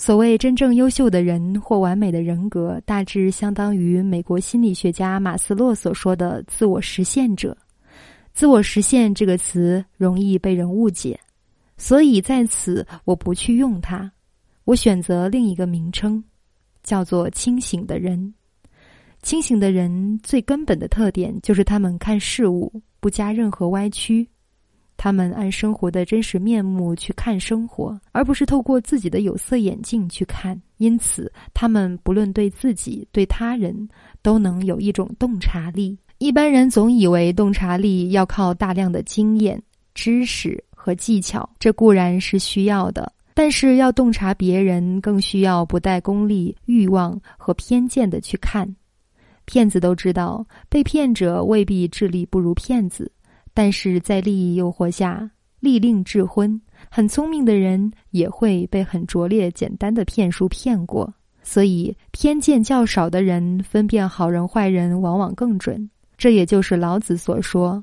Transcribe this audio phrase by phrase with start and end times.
[0.00, 7.54] 所谓真正优秀的人或完美的人格，大致相当于美国心理学家马斯洛所说的自我实现者。
[8.32, 11.20] 自我实现这个词容易被人误解，
[11.76, 14.10] 所以在此我不去用它，
[14.64, 16.24] 我选择另一个名称，
[16.82, 18.32] 叫做清醒的人。
[19.20, 24.26] 清醒的人最根本的特点就是他们看事物不加任何歪曲。
[25.02, 30.60] 他们按生活的真实面目去看生活，而不是透过自己的有色眼镜去看。
[30.76, 33.88] 因此，他们不论对自己、对他人，
[34.20, 35.96] 都能有一种洞察力。
[36.18, 39.58] 一般人总以为洞察力要靠大量的经验、
[39.94, 48.68] 知识和技巧，这固然是需要的，但是要洞察别人，更需要不带功利、欲望和偏见的去看。
[49.46, 53.10] 骗子都知道，被骗者未必智力不如骗子。
[53.52, 61.12] 但是在利益诱惑下，利令智昏，很聪明的人也会被很拙劣、简单的骗术骗过。
[61.42, 65.88] 所以，偏见较少的人分辨好人坏人往往更准。
[66.16, 67.82] 这也就是老子所说：“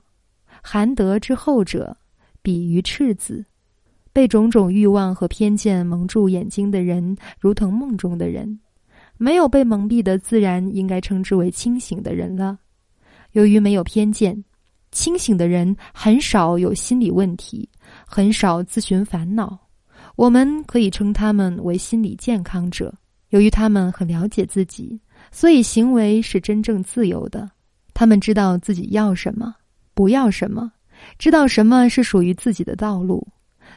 [0.61, 1.97] 含德之后者，
[2.41, 3.43] 比于赤子。”
[4.13, 8.47] 被种种欲望和偏见蒙住眼睛的人，如同梦中的人；
[9.17, 12.57] 没有被蒙蔽的，自然应该称之为清醒的人了。
[13.33, 14.43] 由于没有偏见。
[14.91, 17.69] 清醒的人很少有心理问题，
[18.05, 19.57] 很少自寻烦恼。
[20.15, 22.93] 我们可以称他们为心理健康者。
[23.29, 24.99] 由于他们很了解自己，
[25.31, 27.49] 所以行为是真正自由的。
[27.93, 29.53] 他们知道自己要什么，
[29.93, 30.71] 不要什么，
[31.19, 33.27] 知道什么是属于自己的道路，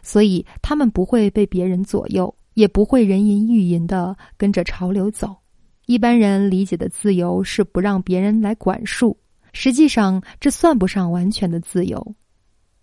[0.02, 5.36] 所以他们不会被别人左右，也不会人云亦云的跟着潮流走。
[5.86, 9.16] 一般人理解的自由是不让别人来管束。
[9.52, 12.14] 实际上，这算不上完全的自由。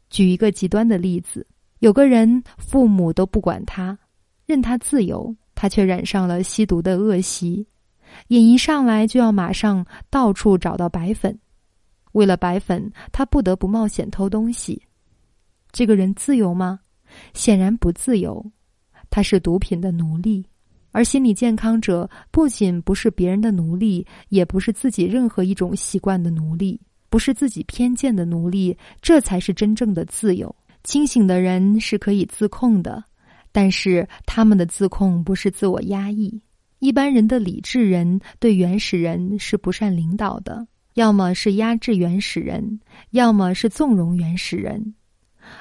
[0.09, 1.45] 举一个极端的例子：
[1.79, 3.97] 有个人父母都不管他，
[4.45, 7.67] 任他自由，他却染上了吸毒的恶习，
[8.29, 11.37] 瘾一上来就要马上到处找到白粉。
[12.13, 14.81] 为了白粉，他不得不冒险偷东西。
[15.71, 16.79] 这个人自由吗？
[17.33, 18.51] 显然不自由，
[19.09, 20.45] 他是毒品的奴隶。
[20.97, 30.55] 而心理健康者不仅不是别人的奴隶，也不是自己任何一种习惯的奴隶，不是自己偏见的奴隶，这才是真正的自由。
[30.83, 33.03] 清醒的人是可以自控的，
[33.51, 36.41] 但是他们的自控不是自我压抑。
[36.79, 42.79] 一般人的理智人对原始人是不善领导的，要么是压制原始人，
[43.11, 44.95] 要么是纵容原始人，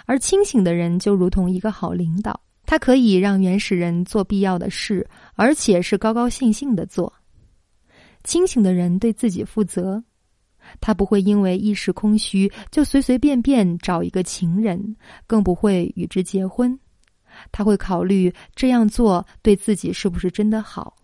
[0.06, 2.41] 而清醒的人就如同一个好领导。
[2.66, 7.12] 他可以让原始人做必要的事，而且是高高兴兴的做。
[8.25, 10.03] 清醒的人对自己负责，
[10.81, 16.76] 他不会因为一时空虚就随随便便找一个情人，更不会与之结婚。
[17.53, 20.97] 他会考虑这样做对自己是不是真的好。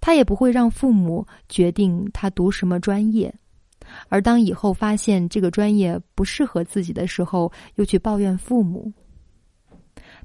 [0.00, 3.34] 他也不会让父母决定他读什么专业，
[4.08, 8.92] 而当以后发现这个专业不适合自己的时候，又去抱怨父母。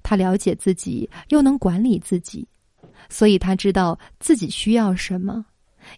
[0.05, 2.47] 他了解自己，又能管理自己，
[3.09, 5.43] 所以他知道自己需要什么，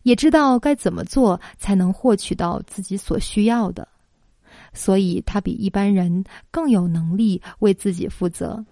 [0.04, 3.86] 也知道该怎么做才能获取到自己所需要的。
[4.72, 8.66] 所以他比一般人更有能力为自己负责。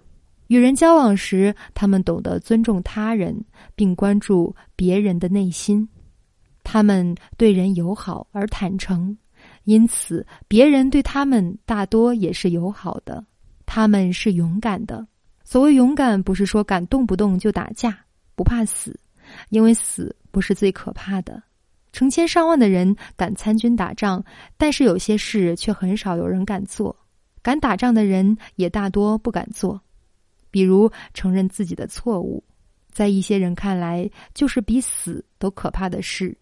[0.47, 3.35] 与人交往时，他们懂得尊重他人，
[3.75, 5.87] 并关注别人的内心。
[6.63, 9.15] 他们对人友好而坦诚，
[9.65, 13.21] 因此别人对他们大多也是友好的。
[13.65, 15.05] 他们是勇敢的。
[15.45, 17.97] 所谓勇敢，不是说敢动不动就打架，
[18.35, 18.99] 不怕死，
[19.49, 21.41] 因为死不是最可怕的。
[21.93, 24.21] 成千上万的人敢参军打仗，
[24.57, 26.93] 但是有些事却很少有人敢做。
[27.41, 29.79] 敢打仗的人也大多不敢做，
[30.49, 32.43] 比如承认自己的错误，
[32.91, 36.35] 在一些人看来就是比死都可怕的事。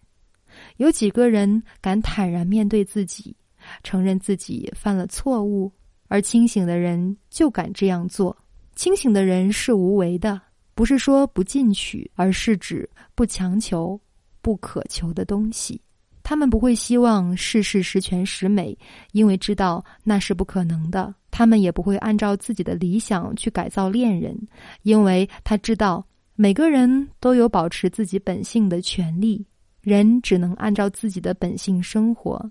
[0.78, 3.36] 有几个人敢坦然面对自己，
[3.82, 5.70] 承认自己犯了错误，
[6.08, 8.34] 而清醒的人就敢这样做。
[8.74, 10.40] 清醒的人是无为的，
[10.74, 14.00] 不是说不进取，而是指不强求、
[14.42, 15.80] 不渴求的东西。
[16.22, 18.76] 他们不会希望事事十全十美，
[19.12, 21.14] 因为知道那是不可能的。
[21.30, 24.36] 他们也不会按照自己的理想去改造恋人，
[24.82, 26.04] 因为他知道
[26.34, 29.44] 每个人都有保持自己本性的权利。
[29.82, 32.50] 人只能按照自己的本性生活。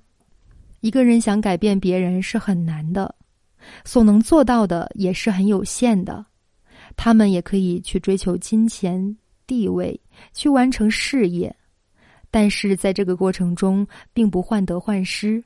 [0.81, 3.15] 一个人想改变别人是很难的。
[3.85, 6.25] 所能做到的也是很有限的，
[6.95, 9.99] 他们也可以去追求金钱、地位，
[10.33, 11.55] 去完成事业，
[12.31, 15.43] 但是在这个过程中并不患得患失。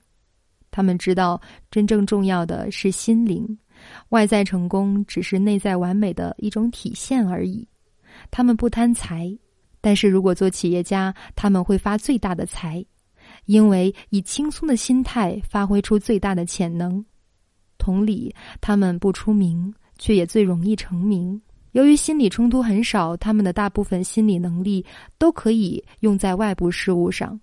[0.69, 1.41] 他们知道
[1.71, 3.57] 真正重要的是心灵，
[4.09, 7.67] 外在成功只是内在完美的一种体现而已。
[8.29, 9.35] 他们不贪财；
[9.81, 12.85] 但是如果做企业家，他们会发最大的财，
[13.45, 17.03] 因为以轻松的心态发挥出最大的潜能。
[17.87, 21.41] 同理，他们不出名，却也最容易成名。
[21.71, 24.85] 由于心理冲突很少，他们的大部分心理能力
[25.17, 27.39] 都可以用在外部事物上，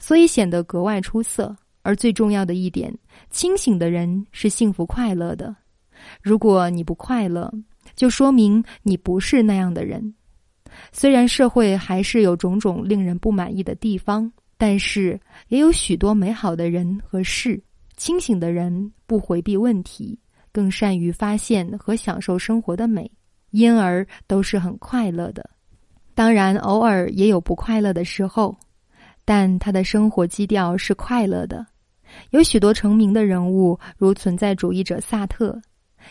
[0.00, 1.54] 所以显得格外出色。
[1.82, 2.92] 而最重要的一点，
[3.30, 5.54] 清醒的人是幸福快乐的。
[6.20, 7.48] 如果你不快乐，
[7.94, 10.12] 就说明你不是那样的人。
[10.90, 17.62] 虽然社会还是有种种令人不满意的地方，但是也有许多美好的人和事。
[17.96, 20.18] 清醒的人不回避问题，
[20.52, 23.10] 更善于发现和享受生活的美，
[23.50, 25.48] 因而都是很快乐的。
[26.14, 28.56] 当然，偶尔也有不快乐的时候，
[29.24, 31.66] 但他的生活基调是快乐的。
[32.30, 35.60] 有许多成名的人物，如存在主义者萨特，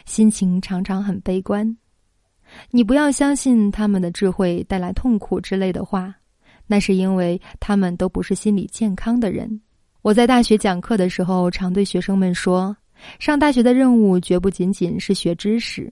[0.06, 1.78] 心情常常很悲观。
[2.70, 6.14] 你不要相信他们的智慧带来痛苦之类的话，
[6.68, 9.62] 那是因为他们都不是心理健康的人。
[10.04, 12.76] 我在大学讲课的时候，常对学生们说：
[13.20, 15.92] 上大学的任务绝不仅仅是学知识，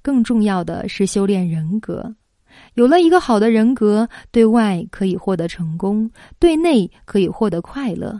[0.00, 2.10] 更重要的是修炼人格。
[2.72, 8.18] 有了一个好的人格，对外可以获得成功，对内可以获得快乐。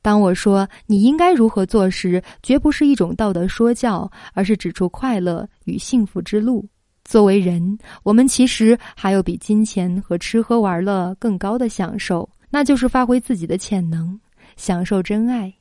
[0.00, 6.66] 当我说你应该如何做时，绝不是一种道德说教，而是指出快乐与幸福之路。
[7.04, 14.18] 作为人，我们其实还有比金钱和吃喝玩乐更高的享受，那就是发挥自己的潜能，
[14.56, 15.52] 享受真爱，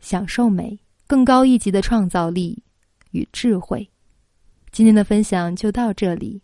[0.00, 2.62] 享受美，更高一级的创造力
[3.12, 3.88] 与智慧。
[4.70, 6.42] 今天的分享就到这里，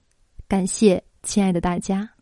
[0.49, 2.14] 感谢亲爱的大家。